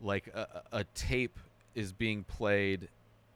like 0.00 0.28
a, 0.28 0.62
a 0.72 0.84
tape 0.94 1.38
is 1.74 1.92
being 1.92 2.24
played 2.24 2.88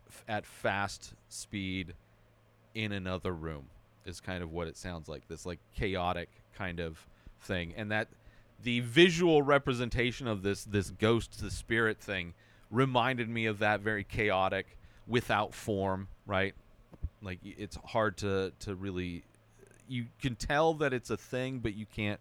f- 0.09 0.25
at 0.29 0.47
fast 0.47 1.15
speed 1.29 1.95
in 2.75 2.93
another 2.93 3.33
room 3.33 3.65
is 4.05 4.21
kind 4.21 4.43
of 4.43 4.53
what 4.53 4.69
it 4.69 4.77
sounds 4.77 5.09
like 5.09 5.27
this 5.29 5.45
like 5.45 5.59
chaotic 5.77 6.29
kind 6.55 6.81
of 6.81 7.07
thing 7.41 7.75
and 7.77 7.91
that 7.91 8.09
the 8.63 8.81
visual 8.81 9.43
representation 9.43 10.27
of 10.27 10.43
this 10.43 10.65
this 10.65 10.91
ghost 10.91 11.41
the 11.41 11.51
spirit 11.51 11.99
thing 11.99 12.33
reminded 12.71 13.29
me 13.29 13.47
of 13.47 13.59
that 13.59 13.81
very 13.81 14.05
chaotic 14.05 14.77
without 15.07 15.55
form 15.55 16.09
right 16.27 16.55
like 17.23 17.39
it's 17.45 17.77
hard 17.87 18.17
to 18.17 18.53
to 18.61 18.75
really 18.75 19.25
you 19.93 20.07
can 20.23 20.35
tell 20.35 20.73
that 20.73 20.95
it's 20.95 21.11
a 21.11 21.17
thing 21.19 21.59
but 21.59 21.75
you 21.75 21.85
can't 21.85 22.19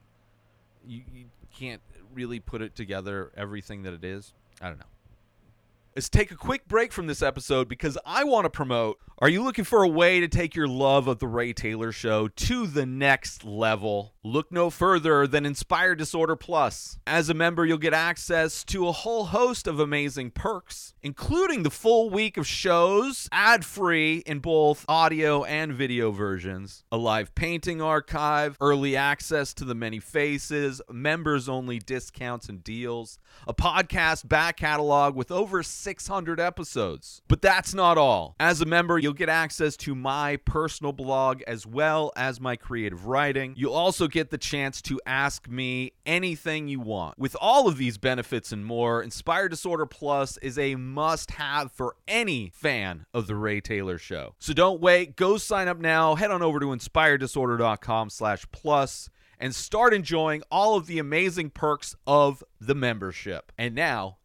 you, 0.86 1.01
you 1.13 1.25
can't 1.56 1.82
really 2.13 2.40
put 2.40 2.62
it 2.62 2.75
together 2.75 3.32
everything 3.38 3.84
that 3.84 3.94
it 3.94 4.04
is. 4.04 4.34
I 4.62 4.68
don't 4.68 4.80
know 4.80 4.86
Let's 5.94 6.08
take 6.08 6.32
a 6.32 6.38
quick 6.38 6.70
break 6.70 6.94
from 6.94 7.08
this 7.08 7.22
episode 7.22 7.68
because 7.68 7.98
I 8.06 8.24
want 8.24 8.46
to 8.46 8.50
promote. 8.50 8.98
Are 9.20 9.28
you 9.28 9.44
looking 9.44 9.66
for 9.66 9.84
a 9.84 9.88
way 9.90 10.20
to 10.22 10.28
take 10.28 10.56
your 10.56 10.68
love 10.68 11.08
of 11.08 11.20
The 11.20 11.28
Ray 11.28 11.54
Taylor 11.54 11.92
Show 11.92 12.30
to 12.30 12.66
the 12.66 12.88
next 12.88 13.44
level? 13.44 14.14
Look 14.24 14.52
no 14.52 14.70
further 14.70 15.28
than 15.28 15.46
Inspired 15.46 16.00
Disorder 16.00 16.36
Plus. 16.36 16.98
As 17.06 17.30
a 17.30 17.36
member, 17.36 17.66
you'll 17.66 17.78
get 17.78 17.94
access 17.94 18.64
to 18.66 18.88
a 18.88 18.92
whole 18.92 19.26
host 19.26 19.68
of 19.68 19.80
amazing 19.80 20.32
perks, 20.32 20.96
including 21.04 21.62
the 21.62 21.70
full 21.70 22.10
week 22.10 22.38
of 22.38 22.48
shows, 22.48 23.28
ad 23.32 23.64
free 23.66 24.24
in 24.26 24.40
both 24.40 24.86
audio 24.88 25.44
and 25.44 25.74
video 25.74 26.10
versions, 26.12 26.84
a 26.92 26.98
live 26.98 27.36
painting 27.36 27.80
archive, 27.80 28.58
early 28.60 28.96
access 28.96 29.54
to 29.56 29.66
the 29.66 29.76
many 29.76 30.00
faces, 30.00 30.82
members 30.90 31.50
only 31.50 31.78
discounts 31.78 32.50
and 32.50 32.64
deals, 32.64 33.20
a 33.48 33.54
podcast 33.54 34.28
back 34.28 34.58
catalog 34.58 35.16
with 35.16 35.32
over 35.32 35.62
600 35.82 36.40
episodes. 36.40 37.22
But 37.28 37.42
that's 37.42 37.74
not 37.74 37.98
all. 37.98 38.36
As 38.40 38.62
a 38.62 38.66
member, 38.66 38.98
you'll 38.98 39.14
get 39.14 39.30
access 39.30 39.76
to 39.78 39.96
my 39.96 40.38
personal 40.38 40.94
blog 40.94 41.42
as 41.44 41.66
well 41.66 42.12
as 42.16 42.40
my 42.40 42.56
creative 42.56 43.06
writing. 43.06 43.54
You'll 43.58 43.74
also 43.74 44.08
get 44.08 44.30
the 44.30 44.38
chance 44.38 44.82
to 44.84 45.02
ask 45.06 45.48
me 45.48 45.94
anything 46.06 46.68
you 46.68 46.80
want. 46.80 47.18
With 47.18 47.36
all 47.42 47.68
of 47.68 47.78
these 47.78 47.98
benefits 47.98 48.52
and 48.52 48.66
more, 48.66 49.02
Inspired 49.02 49.50
Disorder 49.50 49.86
Plus 49.86 50.38
is 50.38 50.58
a 50.58 50.76
must 50.76 51.32
have 51.32 51.72
for 51.72 51.96
any 52.08 52.52
fan 52.54 53.06
of 53.14 53.28
The 53.28 53.36
Ray 53.36 53.62
Taylor 53.62 53.98
Show. 53.98 54.36
So 54.40 54.54
don't 54.54 54.82
wait, 54.82 55.16
go 55.16 55.38
sign 55.38 55.68
up 55.68 55.80
now. 55.80 56.16
Head 56.16 56.32
on 56.32 56.42
over 56.42 56.60
to 56.60 56.68
inspireddisorder.com 56.68 58.10
slash 58.10 58.46
plus 58.52 59.10
and 59.42 59.56
start 59.56 59.94
enjoying 59.94 60.44
all 60.52 60.78
of 60.78 60.86
the 60.86 61.00
amazing 61.00 61.50
perks 61.50 61.96
of 62.06 62.44
the 62.60 62.76
membership. 62.76 63.52
And 63.58 63.74
now, 63.74 64.18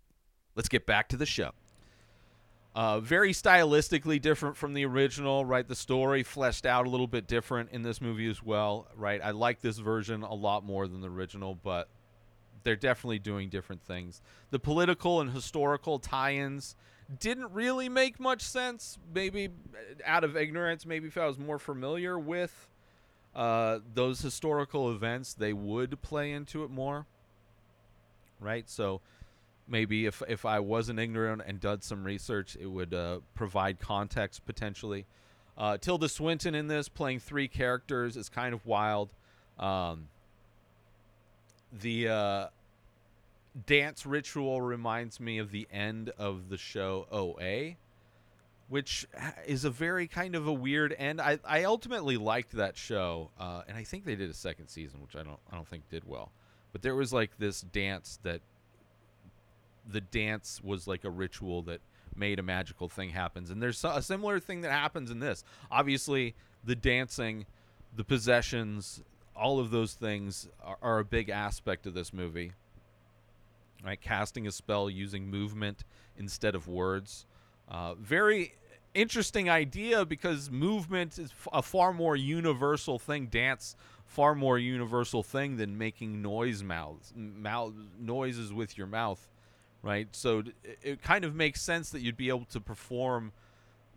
let's 0.56 0.68
get 0.68 0.86
back 0.86 1.08
to 1.10 1.16
the 1.16 1.26
show. 1.26 1.52
Uh, 2.74 3.00
very 3.00 3.32
stylistically 3.32 4.20
different 4.20 4.54
from 4.54 4.74
the 4.74 4.84
original, 4.84 5.46
right? 5.46 5.66
The 5.66 5.74
story 5.74 6.22
fleshed 6.22 6.66
out 6.66 6.86
a 6.86 6.90
little 6.90 7.06
bit 7.06 7.26
different 7.26 7.70
in 7.70 7.82
this 7.82 8.02
movie 8.02 8.28
as 8.28 8.42
well, 8.42 8.88
right? 8.94 9.18
I 9.22 9.30
like 9.30 9.62
this 9.62 9.78
version 9.78 10.22
a 10.22 10.34
lot 10.34 10.62
more 10.62 10.86
than 10.86 11.00
the 11.00 11.08
original, 11.08 11.54
but 11.54 11.88
they're 12.64 12.76
definitely 12.76 13.18
doing 13.18 13.48
different 13.48 13.82
things. 13.82 14.20
The 14.50 14.58
political 14.58 15.22
and 15.22 15.30
historical 15.30 15.98
tie 15.98 16.34
ins 16.34 16.76
didn't 17.20 17.52
really 17.52 17.88
make 17.88 18.20
much 18.20 18.42
sense. 18.42 18.98
Maybe 19.14 19.48
out 20.04 20.24
of 20.24 20.36
ignorance, 20.36 20.84
maybe 20.84 21.08
if 21.08 21.16
I 21.16 21.26
was 21.26 21.38
more 21.38 21.58
familiar 21.58 22.18
with 22.18 22.68
uh, 23.34 23.78
those 23.94 24.20
historical 24.20 24.90
events, 24.90 25.32
they 25.32 25.52
would 25.52 26.02
play 26.02 26.32
into 26.32 26.64
it 26.64 26.70
more, 26.70 27.06
right? 28.40 28.68
So 28.68 29.00
maybe 29.68 30.06
if 30.06 30.22
if 30.28 30.44
I 30.44 30.60
wasn't 30.60 30.98
ignorant 30.98 31.42
and 31.46 31.60
did 31.60 31.82
some 31.82 32.04
research, 32.04 32.56
it 32.60 32.66
would 32.66 32.94
uh, 32.94 33.20
provide 33.34 33.78
context 33.78 34.44
potentially. 34.46 35.06
Uh, 35.58 35.78
Tilda 35.78 36.08
Swinton 36.08 36.54
in 36.54 36.66
this 36.68 36.88
playing 36.88 37.20
three 37.20 37.48
characters 37.48 38.16
is 38.16 38.28
kind 38.28 38.52
of 38.52 38.66
wild. 38.66 39.08
Um, 39.58 40.08
the 41.72 42.08
uh, 42.08 42.46
dance 43.64 44.04
ritual 44.04 44.60
reminds 44.60 45.18
me 45.18 45.38
of 45.38 45.50
the 45.50 45.66
end 45.72 46.10
of 46.18 46.50
the 46.50 46.58
show 46.58 47.06
OA, 47.10 47.76
which 48.68 49.06
is 49.46 49.64
a 49.64 49.70
very 49.70 50.06
kind 50.06 50.34
of 50.34 50.46
a 50.46 50.52
weird 50.52 50.94
end. 50.98 51.20
I, 51.20 51.38
I 51.44 51.64
ultimately 51.64 52.18
liked 52.18 52.52
that 52.52 52.76
show, 52.76 53.30
uh, 53.40 53.62
and 53.66 53.78
I 53.78 53.84
think 53.84 54.04
they 54.04 54.16
did 54.16 54.28
a 54.28 54.34
second 54.34 54.68
season, 54.68 55.00
which 55.00 55.16
I 55.16 55.22
don't 55.22 55.40
I 55.50 55.54
don't 55.54 55.66
think 55.66 55.88
did 55.88 56.04
well. 56.06 56.32
But 56.72 56.82
there 56.82 56.94
was 56.94 57.12
like 57.12 57.30
this 57.38 57.62
dance 57.62 58.18
that 58.24 58.42
the 59.88 60.00
dance 60.00 60.60
was 60.62 60.86
like 60.86 61.04
a 61.04 61.10
ritual 61.10 61.62
that 61.62 61.80
made 62.14 62.38
a 62.38 62.42
magical 62.42 62.88
thing 62.88 63.10
happens. 63.10 63.50
And 63.50 63.62
there's 63.62 63.84
a 63.84 64.02
similar 64.02 64.40
thing 64.40 64.62
that 64.62 64.72
happens 64.72 65.10
in 65.10 65.20
this. 65.20 65.44
Obviously 65.70 66.34
the 66.64 66.74
dancing 66.74 67.46
the 67.94 68.04
possessions 68.04 69.02
all 69.34 69.60
of 69.60 69.70
those 69.70 69.94
things 69.94 70.48
are, 70.64 70.78
are 70.80 70.98
a 70.98 71.04
big 71.04 71.28
aspect 71.28 71.86
of 71.86 71.94
this 71.94 72.12
movie. 72.12 72.52
Right? 73.84 74.00
Casting 74.00 74.46
a 74.46 74.52
spell 74.52 74.88
using 74.88 75.28
movement 75.28 75.84
instead 76.16 76.54
of 76.54 76.66
words. 76.66 77.26
Uh, 77.68 77.94
very 77.94 78.54
interesting 78.94 79.50
idea 79.50 80.06
because 80.06 80.50
movement 80.50 81.18
is 81.18 81.30
a 81.52 81.62
far 81.62 81.92
more 81.92 82.16
universal 82.16 82.98
thing. 82.98 83.26
Dance 83.26 83.76
far 84.06 84.34
more 84.34 84.58
universal 84.58 85.22
thing 85.22 85.56
than 85.56 85.76
making 85.76 86.22
noise 86.22 86.62
mouths 86.62 87.12
mouth 87.16 87.72
noises 88.00 88.52
with 88.52 88.78
your 88.78 88.86
mouth 88.86 89.28
right? 89.86 90.08
So 90.10 90.40
it, 90.64 90.78
it 90.82 91.02
kind 91.02 91.24
of 91.24 91.34
makes 91.34 91.62
sense 91.62 91.90
that 91.90 92.00
you'd 92.00 92.16
be 92.16 92.28
able 92.28 92.46
to 92.46 92.60
perform 92.60 93.32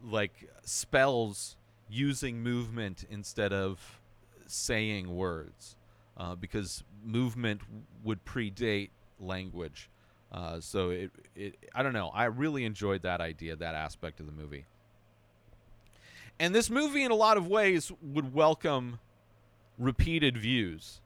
like 0.03 0.49
spells 0.63 1.57
using 1.89 2.41
movement 2.43 3.05
instead 3.09 3.51
of 3.51 3.99
saying 4.45 5.13
words, 5.15 5.75
uh, 6.15 6.35
because 6.35 6.83
movement 7.03 7.61
would 8.03 8.23
predate 8.23 8.89
language. 9.19 9.89
Uh, 10.31 10.59
so 10.59 10.91
it, 10.91 11.11
it, 11.35 11.55
I 11.73 11.81
don't 11.81 11.93
know. 11.93 12.11
I 12.13 12.25
really 12.25 12.65
enjoyed 12.65 13.01
that 13.01 13.19
idea, 13.19 13.55
that 13.55 13.73
aspect 13.73 14.19
of 14.19 14.27
the 14.27 14.31
movie. 14.31 14.65
And 16.39 16.53
this 16.53 16.69
movie, 16.69 17.03
in 17.03 17.11
a 17.11 17.15
lot 17.15 17.35
of 17.35 17.47
ways, 17.47 17.91
would 18.01 18.33
welcome 18.33 18.99
repeated 19.77 20.37
views 20.37 21.01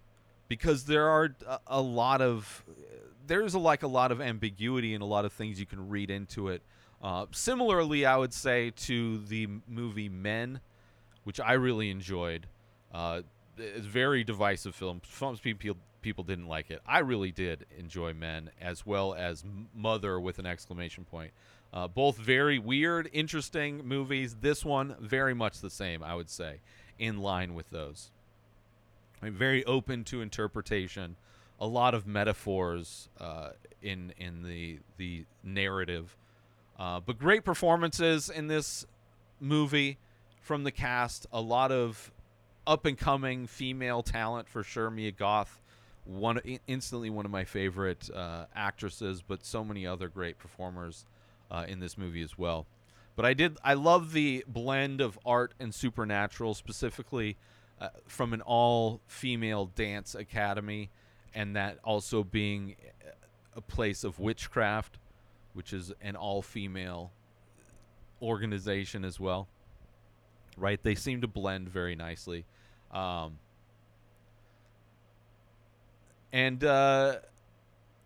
because 0.47 0.85
there 0.85 1.07
are 1.09 1.35
a, 1.67 1.81
lot 1.81 2.21
of 2.21 2.63
there's 3.27 3.53
a, 3.53 3.59
like 3.59 3.83
a 3.83 3.87
lot 3.87 4.11
of 4.11 4.21
ambiguity 4.21 4.93
and 4.93 5.01
a 5.01 5.05
lot 5.05 5.25
of 5.25 5.33
things 5.33 5.59
you 5.59 5.65
can 5.65 5.89
read 5.89 6.09
into 6.09 6.49
it. 6.49 6.61
Uh, 7.01 7.25
similarly, 7.31 8.05
I 8.05 8.17
would 8.17 8.33
say 8.33 8.71
to 8.71 9.19
the 9.25 9.47
movie 9.67 10.09
Men, 10.09 10.61
which 11.23 11.39
I 11.39 11.53
really 11.53 11.89
enjoyed. 11.89 12.47
Uh, 12.93 13.21
it's 13.57 13.85
very 13.85 14.23
divisive 14.23 14.75
film. 14.75 15.01
Some 15.09 15.35
people 15.37 15.77
people 16.01 16.23
didn't 16.23 16.47
like 16.47 16.69
it. 16.69 16.81
I 16.85 16.99
really 16.99 17.31
did 17.31 17.65
enjoy 17.79 18.13
Men 18.13 18.51
as 18.61 18.85
well 18.85 19.13
as 19.13 19.43
Mother 19.73 20.19
with 20.19 20.37
an 20.37 20.45
exclamation 20.45 21.05
point. 21.05 21.31
Uh, 21.73 21.87
both 21.87 22.17
very 22.17 22.59
weird, 22.59 23.09
interesting 23.11 23.83
movies. 23.83 24.35
This 24.41 24.63
one 24.63 24.95
very 24.99 25.33
much 25.33 25.59
the 25.59 25.71
same, 25.71 26.03
I 26.03 26.13
would 26.13 26.29
say, 26.29 26.59
in 26.99 27.17
line 27.17 27.55
with 27.55 27.71
those. 27.71 28.11
I 29.23 29.27
mean, 29.27 29.35
very 29.35 29.63
open 29.63 30.03
to 30.05 30.21
interpretation 30.21 31.15
a 31.57 31.65
lot 31.65 31.93
of 31.93 32.05
metaphors 32.05 33.07
uh, 33.21 33.51
in 33.81 34.13
in 34.17 34.43
the 34.43 34.79
the 34.97 35.23
narrative, 35.41 36.17
uh, 36.77 36.99
but 36.99 37.19
great 37.19 37.45
performances 37.45 38.29
in 38.29 38.47
this 38.47 38.85
movie 39.39 39.97
from 40.41 40.65
the 40.65 40.71
cast. 40.71 41.25
A 41.31 41.39
lot 41.39 41.71
of 41.71 42.11
up 42.67 42.85
and 42.85 42.97
coming 42.97 43.47
female 43.47 44.03
talent 44.03 44.49
for 44.49 44.61
sure. 44.61 44.89
Mia 44.89 45.11
Goth, 45.11 45.61
one 46.03 46.41
instantly 46.67 47.09
one 47.09 47.23
of 47.23 47.31
my 47.31 47.45
favorite 47.45 48.09
uh, 48.13 48.47
actresses, 48.53 49.21
but 49.25 49.45
so 49.45 49.63
many 49.63 49.87
other 49.87 50.09
great 50.09 50.37
performers 50.37 51.05
uh, 51.49 51.63
in 51.65 51.79
this 51.79 51.97
movie 51.97 52.23
as 52.23 52.37
well. 52.37 52.65
But 53.15 53.23
I 53.23 53.33
did 53.33 53.57
I 53.63 53.75
love 53.75 54.11
the 54.11 54.43
blend 54.49 54.99
of 54.99 55.17
art 55.25 55.53
and 55.61 55.73
supernatural, 55.73 56.55
specifically 56.55 57.37
uh, 57.83 57.89
from 58.07 58.31
an 58.31 58.41
all 58.41 59.01
female 59.07 59.65
dance 59.75 60.15
academy 60.15 60.89
and 61.35 61.57
that 61.57 61.79
also 61.83 62.23
being 62.23 62.75
a 63.57 63.61
place 63.61 64.05
of 64.05 64.19
witchcraft, 64.19 64.99
which 65.53 65.73
is 65.73 65.91
an 66.01 66.15
all 66.15 66.41
female 66.41 67.11
organization 68.21 69.03
as 69.03 69.19
well. 69.19 69.49
Right? 70.55 70.81
They 70.81 70.95
seem 70.95 71.19
to 71.21 71.27
blend 71.27 71.67
very 71.67 71.93
nicely. 71.95 72.45
Um, 72.89 73.39
and, 76.31 76.63
uh, 76.63 77.17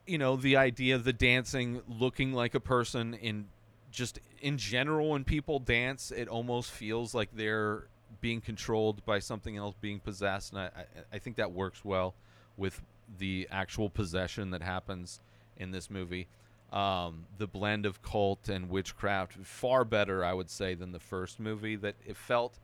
you 0.07 0.17
know, 0.17 0.37
the 0.37 0.57
idea 0.57 0.95
of 0.95 1.03
the 1.03 1.13
dancing 1.13 1.81
looking 1.87 2.33
like 2.33 2.55
a 2.55 2.59
person 2.59 3.13
in 3.13 3.45
just 3.91 4.19
in 4.41 4.57
general, 4.57 5.11
when 5.11 5.23
people 5.23 5.59
dance, 5.59 6.11
it 6.11 6.27
almost 6.27 6.71
feels 6.71 7.13
like 7.13 7.29
they're 7.33 7.87
being 8.21 8.41
controlled 8.41 9.05
by 9.05 9.19
something 9.19 9.57
else, 9.57 9.75
being 9.79 9.99
possessed. 9.99 10.53
And 10.53 10.61
I, 10.61 10.65
I, 10.65 10.85
I 11.13 11.19
think 11.19 11.35
that 11.37 11.51
works 11.51 11.83
well 11.85 12.15
with 12.55 12.81
the 13.17 13.47
actual 13.51 13.89
possession 13.89 14.51
that 14.51 14.61
happens 14.61 15.19
in 15.57 15.71
this 15.71 15.89
movie. 15.89 16.27
Um, 16.71 17.25
the 17.37 17.47
blend 17.47 17.85
of 17.85 18.01
cult 18.01 18.49
and 18.49 18.69
witchcraft 18.69 19.33
far 19.45 19.85
better, 19.85 20.25
I 20.25 20.33
would 20.33 20.49
say, 20.49 20.73
than 20.73 20.91
the 20.91 20.99
first 20.99 21.39
movie. 21.39 21.75
That 21.77 21.95
it 22.05 22.17
felt, 22.17 22.59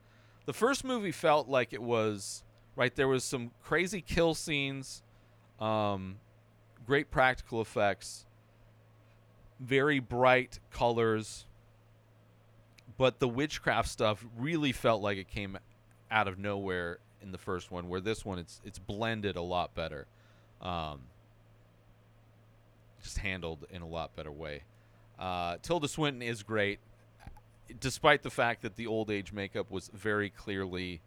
the 0.46 0.54
first 0.54 0.84
movie 0.84 1.14
felt 1.14 1.48
like 1.48 1.72
it 1.72 1.82
was 1.82 2.44
right. 2.76 2.94
There 2.94 3.08
was 3.08 3.24
some 3.24 3.52
crazy 3.64 4.02
kill 4.02 4.34
scenes, 4.34 5.04
um, 5.60 6.18
great 6.86 7.12
practical 7.12 7.62
effects, 7.62 8.26
very 9.60 10.00
bright 10.00 10.60
colors, 10.70 11.46
but 12.98 13.20
the 13.20 13.28
witchcraft 13.28 13.90
stuff 13.90 14.26
really 14.38 14.72
felt 14.72 15.02
like 15.02 15.18
it 15.18 15.28
came 15.28 15.58
out 16.12 16.28
of 16.28 16.38
nowhere 16.38 17.00
in 17.22 17.32
the 17.32 17.38
first 17.38 17.72
one. 17.72 17.90
Where 17.90 18.02
this 18.02 18.24
one, 18.26 18.40
it's 18.40 18.62
it's 18.64 18.80
blended 18.80 19.36
a 19.36 19.42
lot 19.42 19.74
better 19.76 20.08
um, 20.64 21.02
just 23.04 23.20
handled 23.20 23.66
in 23.70 23.82
a 23.82 23.88
lot 23.88 24.16
better 24.16 24.32
way. 24.32 24.64
Uh, 25.20 25.58
Tilda 25.62 25.88
Swinton 25.88 26.22
is 26.22 26.42
great, 26.42 26.80
despite 27.80 28.24
the 28.24 28.30
fact 28.32 28.62
that 28.64 28.76
the 28.78 28.88
old 28.88 29.12
age 29.12 29.34
makeup 29.34 29.70
was 29.70 29.92
very 29.94 30.30
clearly. 30.30 31.02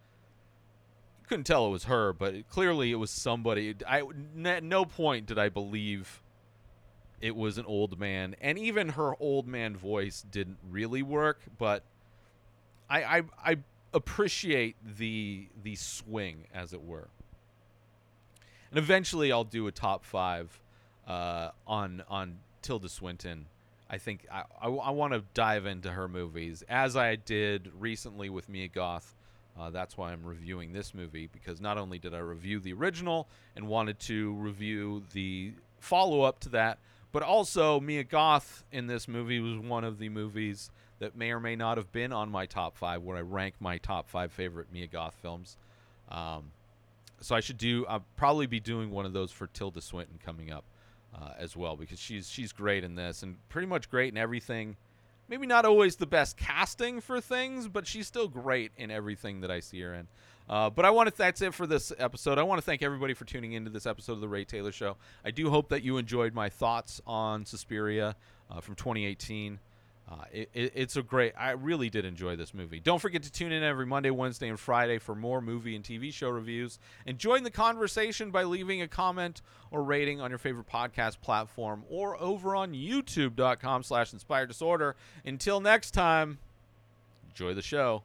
You 1.20 1.26
couldn't 1.28 1.44
tell 1.44 1.66
it 1.66 1.70
was 1.70 1.84
her, 1.84 2.12
but 2.12 2.48
clearly 2.50 2.92
it 2.92 2.96
was 2.96 3.10
somebody. 3.10 3.74
I 3.88 4.02
at 4.44 4.62
no 4.62 4.84
point 4.84 5.26
did 5.26 5.38
I 5.38 5.48
believe 5.48 6.22
it 7.20 7.34
was 7.34 7.58
an 7.58 7.64
old 7.66 7.98
man, 7.98 8.36
and 8.40 8.58
even 8.58 8.90
her 8.90 9.14
old 9.20 9.46
man 9.46 9.76
voice 9.76 10.24
didn't 10.30 10.58
really 10.68 11.02
work. 11.02 11.40
But 11.58 11.82
I 12.88 13.02
I, 13.04 13.22
I 13.44 13.56
appreciate 13.94 14.76
the 14.84 15.48
the 15.62 15.76
swing, 15.76 16.44
as 16.54 16.72
it 16.72 16.82
were 16.82 17.08
and 18.70 18.78
eventually 18.78 19.30
I'll 19.32 19.44
do 19.44 19.66
a 19.68 19.72
top 19.72 20.04
five 20.04 20.60
uh, 21.06 21.50
on 21.66 22.02
on 22.08 22.38
Tilda 22.62 22.88
Swinton 22.88 23.46
I 23.88 23.98
think 23.98 24.26
I, 24.30 24.42
I, 24.60 24.68
I 24.68 24.90
want 24.90 25.12
to 25.12 25.22
dive 25.34 25.66
into 25.66 25.92
her 25.92 26.08
movies 26.08 26.64
as 26.68 26.96
I 26.96 27.16
did 27.16 27.70
recently 27.78 28.28
with 28.28 28.48
Mia 28.48 28.68
Goth. 28.68 29.14
Uh, 29.58 29.70
that's 29.70 29.96
why 29.96 30.12
I'm 30.12 30.24
reviewing 30.24 30.72
this 30.72 30.92
movie 30.92 31.28
because 31.32 31.60
not 31.60 31.78
only 31.78 31.98
did 31.98 32.12
I 32.12 32.18
review 32.18 32.60
the 32.60 32.72
original 32.72 33.28
and 33.54 33.68
wanted 33.68 33.98
to 34.00 34.32
review 34.34 35.04
the 35.12 35.52
follow 35.78 36.22
up 36.22 36.40
to 36.40 36.48
that, 36.50 36.78
but 37.16 37.22
also 37.22 37.80
Mia 37.80 38.04
Goth 38.04 38.62
in 38.70 38.88
this 38.88 39.08
movie 39.08 39.40
was 39.40 39.58
one 39.58 39.84
of 39.84 39.98
the 39.98 40.10
movies 40.10 40.70
that 40.98 41.16
may 41.16 41.30
or 41.30 41.40
may 41.40 41.56
not 41.56 41.78
have 41.78 41.90
been 41.90 42.12
on 42.12 42.30
my 42.30 42.44
top 42.44 42.76
five 42.76 43.00
when 43.00 43.16
I 43.16 43.20
rank 43.20 43.54
my 43.58 43.78
top 43.78 44.06
five 44.06 44.30
favorite 44.30 44.66
Mia 44.70 44.86
Goth 44.86 45.14
films. 45.22 45.56
Um, 46.10 46.50
so 47.22 47.34
I 47.34 47.40
should 47.40 47.56
do. 47.56 47.86
I'll 47.86 48.04
probably 48.18 48.46
be 48.46 48.60
doing 48.60 48.90
one 48.90 49.06
of 49.06 49.14
those 49.14 49.32
for 49.32 49.46
Tilda 49.46 49.80
Swinton 49.80 50.18
coming 50.22 50.52
up 50.52 50.64
uh, 51.18 51.30
as 51.38 51.56
well 51.56 51.74
because 51.74 51.98
she's 51.98 52.28
she's 52.28 52.52
great 52.52 52.84
in 52.84 52.96
this 52.96 53.22
and 53.22 53.36
pretty 53.48 53.66
much 53.66 53.88
great 53.88 54.12
in 54.12 54.18
everything. 54.18 54.76
Maybe 55.26 55.46
not 55.46 55.64
always 55.64 55.96
the 55.96 56.04
best 56.04 56.36
casting 56.36 57.00
for 57.00 57.22
things, 57.22 57.66
but 57.66 57.86
she's 57.86 58.06
still 58.06 58.28
great 58.28 58.72
in 58.76 58.90
everything 58.90 59.40
that 59.40 59.50
I 59.50 59.60
see 59.60 59.80
her 59.80 59.94
in. 59.94 60.06
Uh, 60.48 60.70
but 60.70 60.84
I 60.84 60.90
want 60.90 61.08
to. 61.08 61.16
That's 61.16 61.42
it 61.42 61.54
for 61.54 61.66
this 61.66 61.92
episode. 61.98 62.38
I 62.38 62.42
want 62.44 62.58
to 62.60 62.64
thank 62.64 62.82
everybody 62.82 63.14
for 63.14 63.24
tuning 63.24 63.52
into 63.52 63.70
this 63.70 63.86
episode 63.86 64.12
of 64.12 64.20
the 64.20 64.28
Ray 64.28 64.44
Taylor 64.44 64.72
Show. 64.72 64.96
I 65.24 65.30
do 65.30 65.50
hope 65.50 65.68
that 65.70 65.82
you 65.82 65.98
enjoyed 65.98 66.34
my 66.34 66.48
thoughts 66.48 67.00
on 67.06 67.44
Suspiria 67.44 68.14
uh, 68.50 68.60
from 68.60 68.76
2018. 68.76 69.58
Uh, 70.08 70.14
it, 70.32 70.48
it, 70.54 70.72
it's 70.76 70.96
a 70.96 71.02
great. 71.02 71.32
I 71.36 71.50
really 71.50 71.90
did 71.90 72.04
enjoy 72.04 72.36
this 72.36 72.54
movie. 72.54 72.78
Don't 72.78 73.00
forget 73.00 73.24
to 73.24 73.32
tune 73.32 73.50
in 73.50 73.64
every 73.64 73.86
Monday, 73.86 74.10
Wednesday, 74.10 74.48
and 74.48 74.58
Friday 74.58 74.98
for 74.98 75.16
more 75.16 75.40
movie 75.40 75.74
and 75.74 75.84
TV 75.84 76.12
show 76.12 76.28
reviews. 76.28 76.78
And 77.06 77.18
join 77.18 77.42
the 77.42 77.50
conversation 77.50 78.30
by 78.30 78.44
leaving 78.44 78.82
a 78.82 78.88
comment 78.88 79.42
or 79.72 79.82
rating 79.82 80.20
on 80.20 80.30
your 80.30 80.38
favorite 80.38 80.68
podcast 80.68 81.20
platform 81.22 81.82
or 81.90 82.20
over 82.22 82.54
on 82.54 82.72
YouTube.com/slash 82.72 84.12
Inspired 84.12 84.46
Disorder. 84.46 84.94
Until 85.24 85.60
next 85.60 85.90
time, 85.90 86.38
enjoy 87.28 87.54
the 87.54 87.62
show. 87.62 88.04